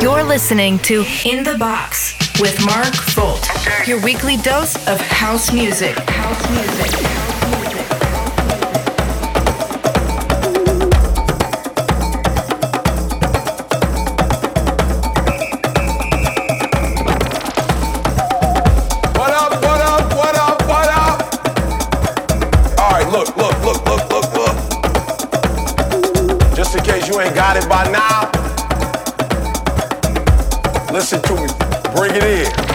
[0.00, 3.48] You're listening to In the Box with Mark Volt,
[3.88, 5.96] your weekly dose of house music.
[6.10, 7.35] House music.
[31.08, 31.46] Listen to me.
[31.94, 32.65] Bring it in.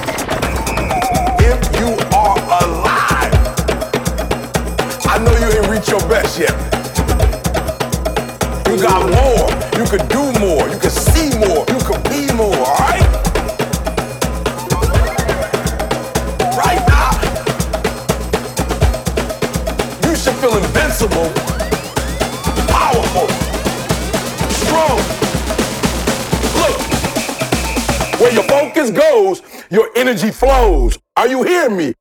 [31.62, 32.01] Hearing me?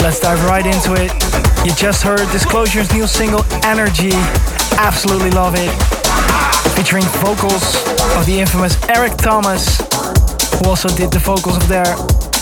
[0.00, 1.12] Let's dive right into it.
[1.66, 4.12] You just heard Disclosure's new single, Energy.
[4.78, 5.70] Absolutely love it.
[6.76, 7.76] Featuring vocals
[8.16, 9.78] of the infamous Eric Thomas,
[10.58, 11.96] who also did the vocals of their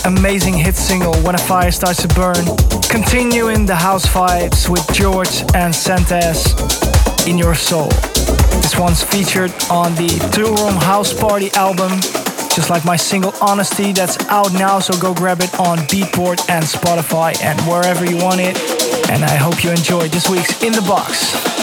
[0.05, 2.45] amazing hit single, When a Fire Starts to Burn.
[2.89, 6.53] Continuing the house vibes with George and Santes
[7.27, 7.89] in Your Soul.
[8.61, 11.91] This one's featured on the Two Room House Party album
[12.57, 14.79] just like my single Honesty that's out now.
[14.79, 18.57] So go grab it on Beatport and Spotify and wherever you want it.
[19.11, 21.56] And I hope you enjoyed this week's In the Box.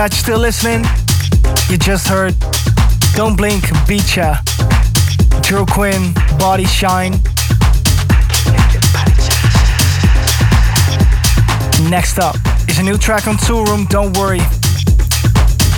[0.00, 0.82] Glad you're still listening.
[1.68, 2.34] You just heard
[3.14, 4.40] Don't Blink, Beacha,
[5.42, 7.12] Drew Quinn, Body Shine.
[11.90, 14.40] Next up is a new track on Toolroom, Don't Worry.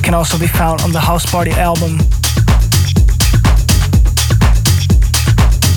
[0.05, 1.97] Can also be found on the House Party album.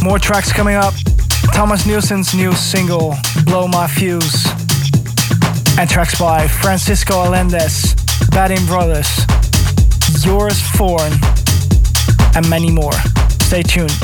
[0.04, 0.94] More tracks coming up.
[1.56, 4.46] Thomas Nielsen's new single, Blow My Fuse.
[5.80, 7.95] And tracks by Francisco Allendes.
[8.36, 9.08] Badim Brothers,
[10.26, 11.14] Yours Foreign,
[12.36, 12.92] and many more.
[13.40, 13.95] Stay tuned.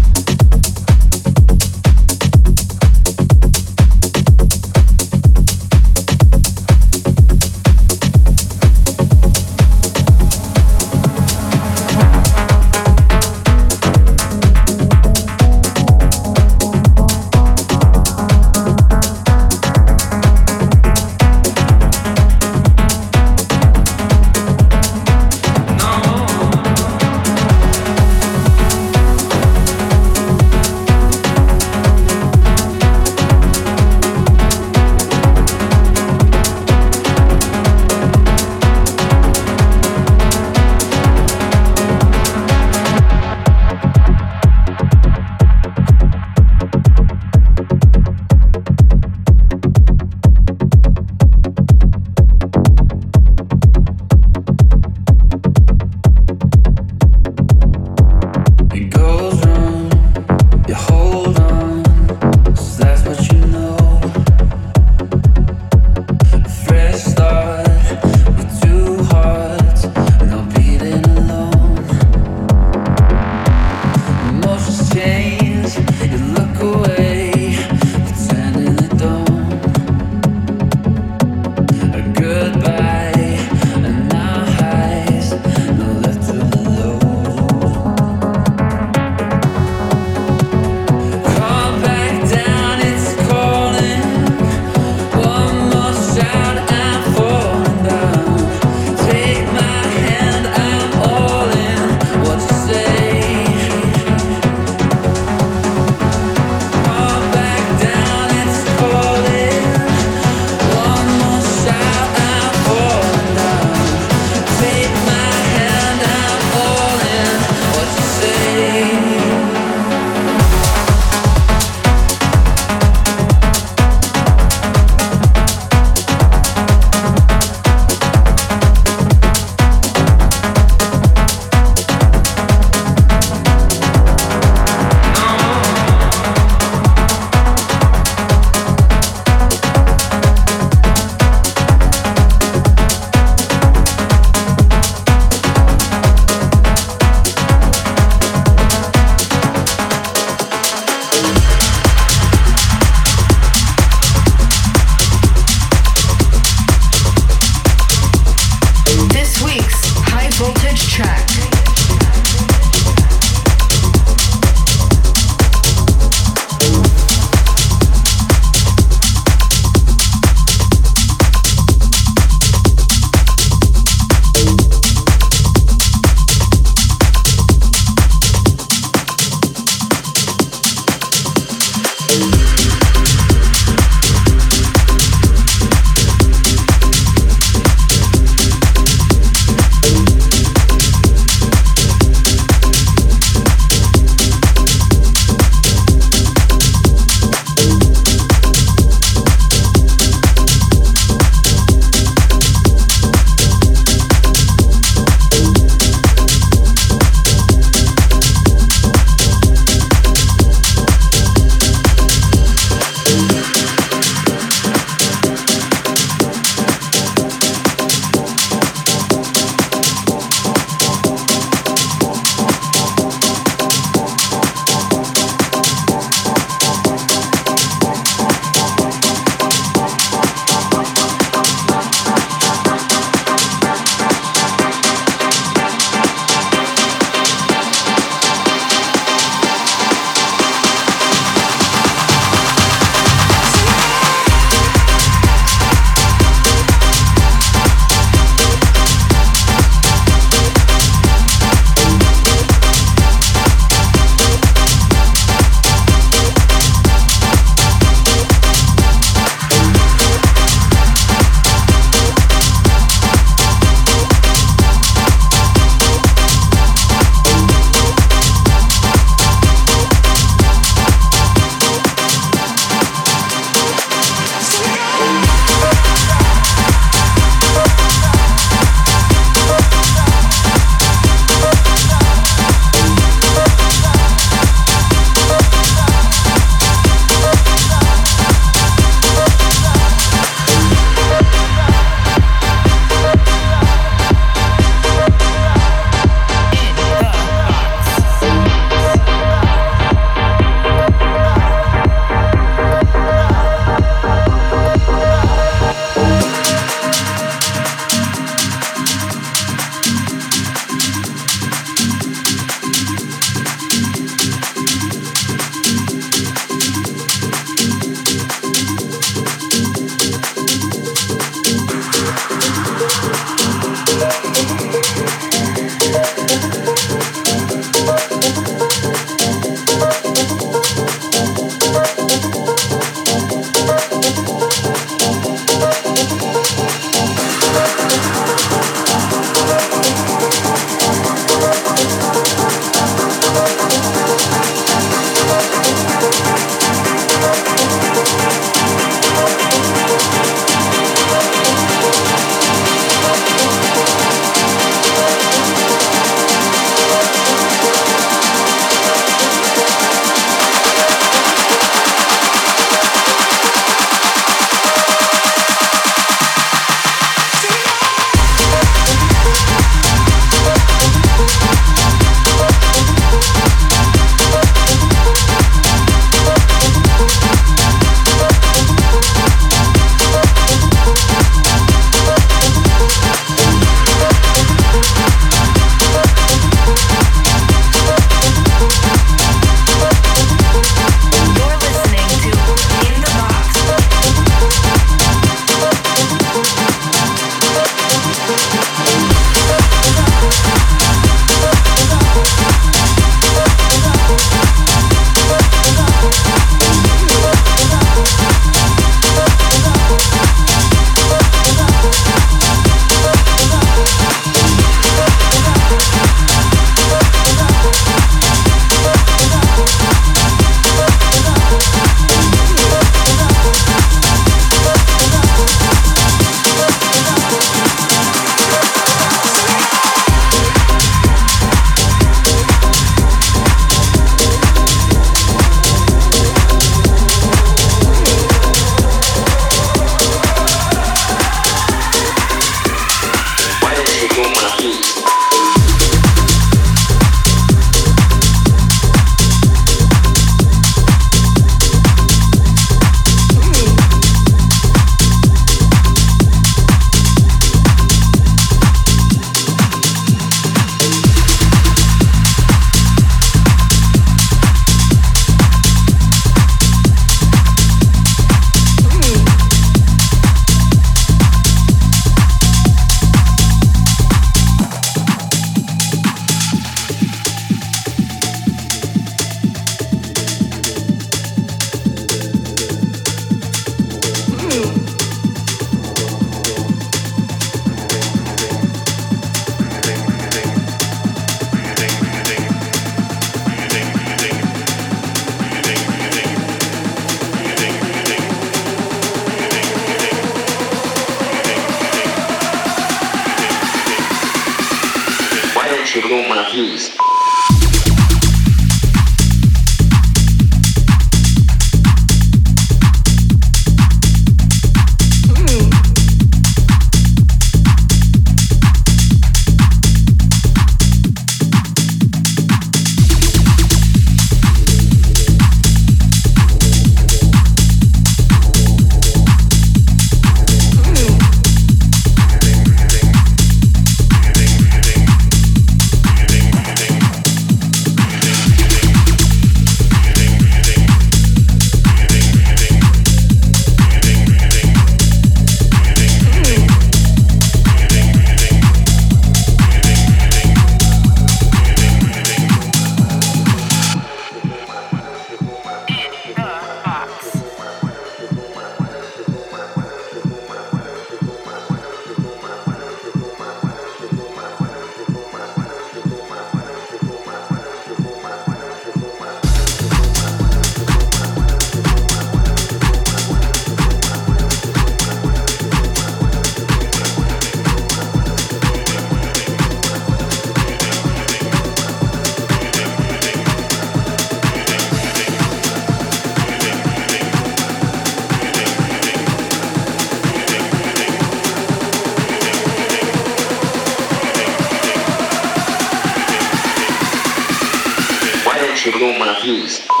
[599.43, 600.00] Gary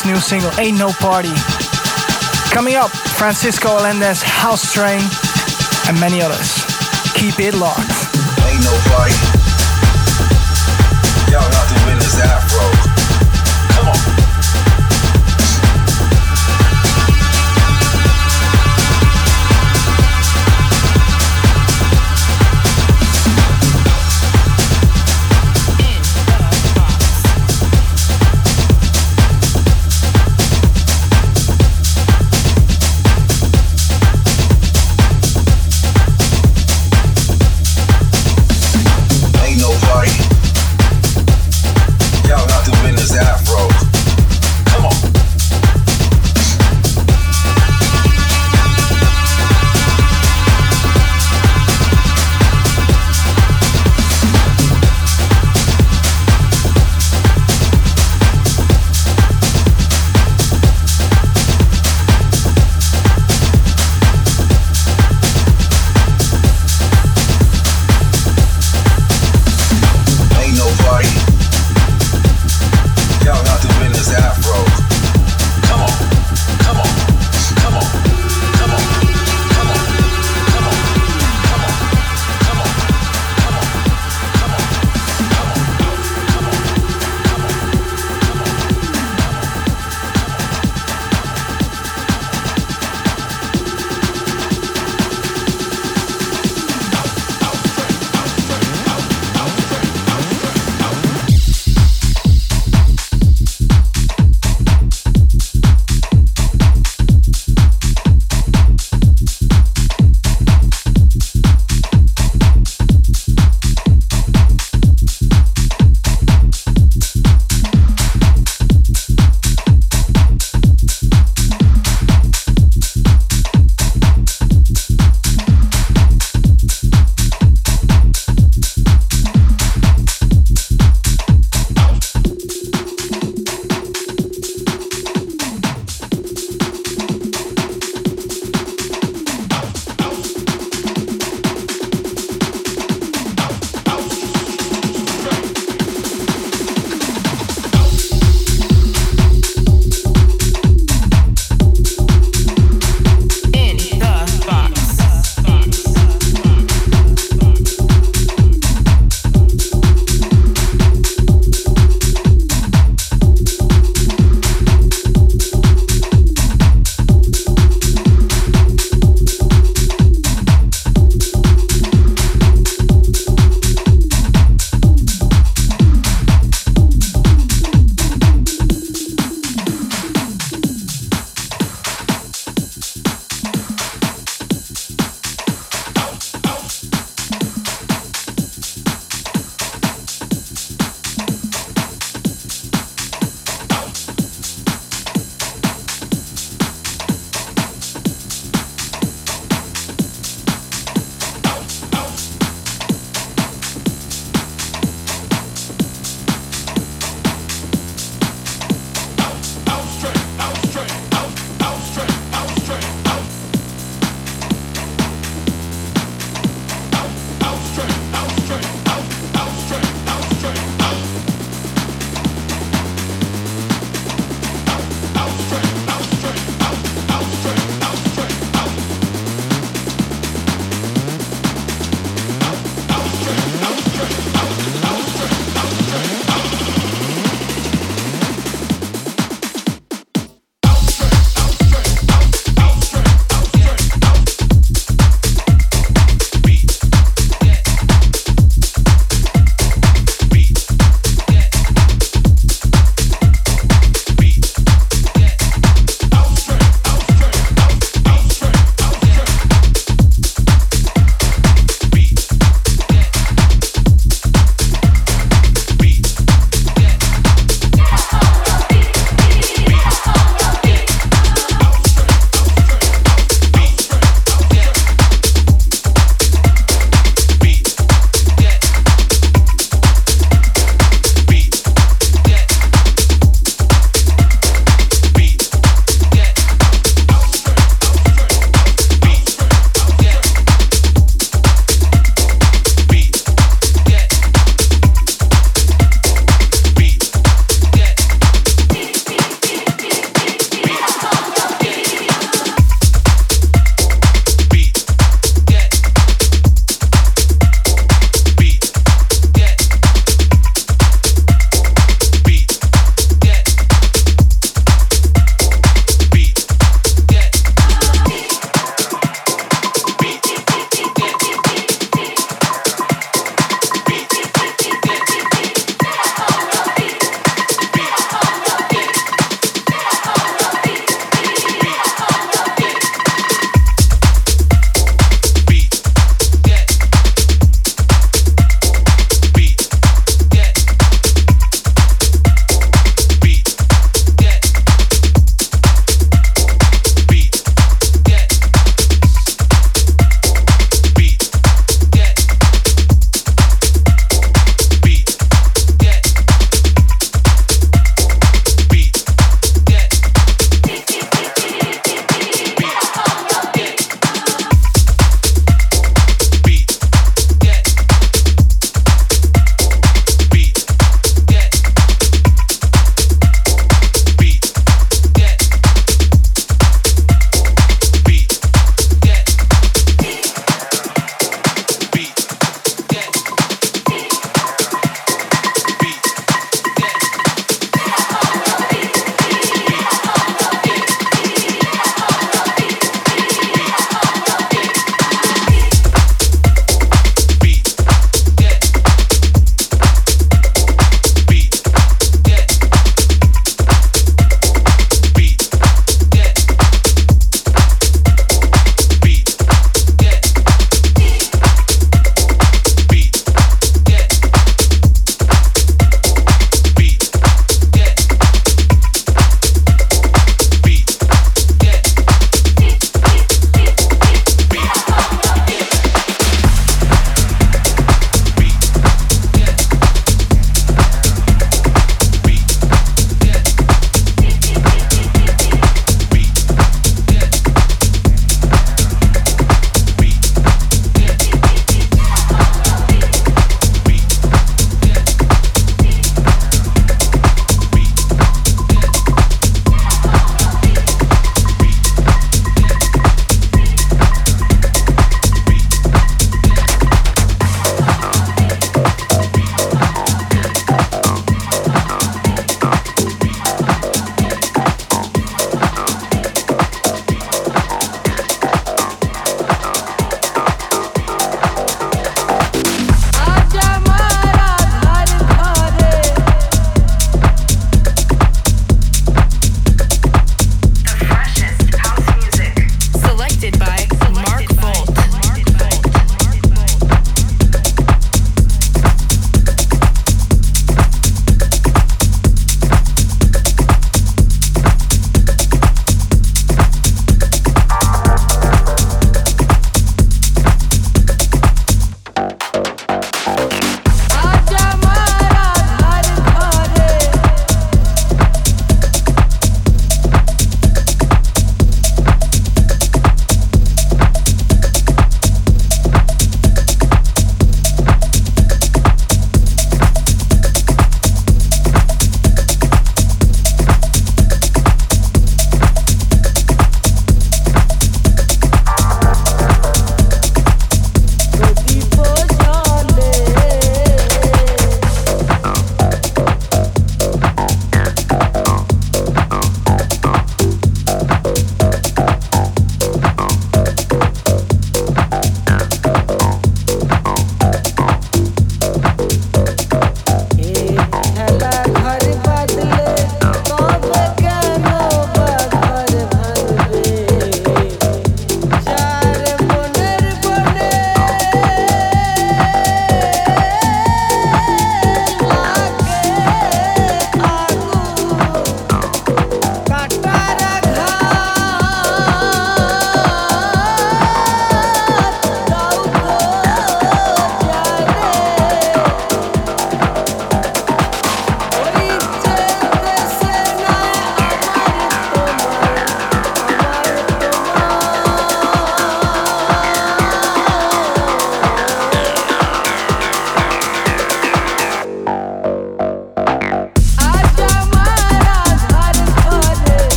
[0.00, 1.32] Back's new single, Ain't No Party.
[2.52, 5.02] Coming up, Francisco Allendes, House Train,
[5.88, 6.64] and many others.
[7.14, 7.80] Keep it locked.
[8.46, 9.14] Ain't no party.
[11.30, 12.89] Y'all got to win this afro.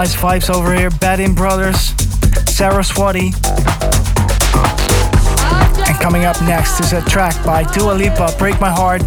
[0.00, 0.88] Nice vibes over here.
[0.88, 1.92] Badin Brothers,
[2.50, 3.34] Saraswati.
[5.86, 9.02] And coming up next is a track by Dua Lipa, Break My Heart.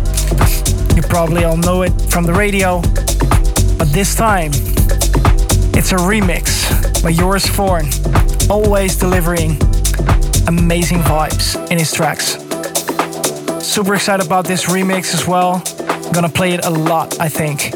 [0.96, 2.80] You probably all know it from the radio,
[3.80, 4.52] but this time
[5.74, 7.88] it's a remix by Joris Voorn,
[8.48, 9.60] always delivering
[10.48, 12.38] amazing vibes in his tracks.
[13.66, 15.64] Super excited about this remix as well.
[16.06, 17.74] I'm gonna play it a lot, I think.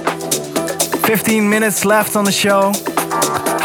[1.08, 2.74] 15 minutes left on the show.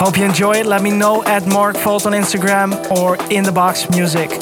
[0.03, 0.66] Hope you enjoy it.
[0.66, 4.41] Let me know at Mark Volt on Instagram or in the box music.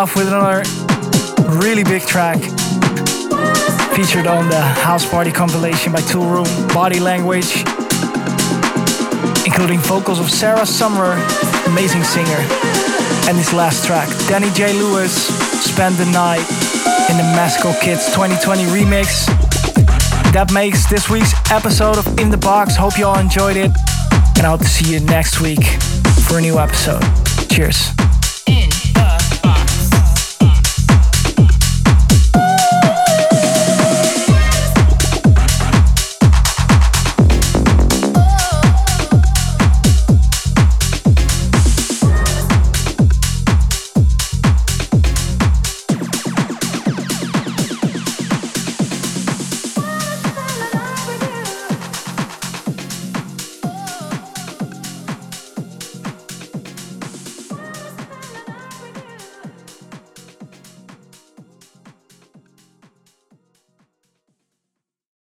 [0.00, 0.62] Off with another
[1.60, 2.38] really big track
[3.92, 7.64] featured on the House Party compilation by Toolroom, Body Language,
[9.44, 11.12] including vocals of Sarah Summer,
[11.66, 12.40] amazing singer,
[13.28, 14.72] and this last track, Danny J.
[14.72, 15.12] Lewis,
[15.62, 16.48] Spend the Night
[17.10, 19.26] in the Masco Kids 2020 remix.
[20.32, 22.74] That makes this week's episode of In the Box.
[22.74, 23.70] Hope you all enjoyed it,
[24.38, 25.62] and I hope to see you next week
[26.26, 27.02] for a new episode.
[27.50, 27.99] Cheers.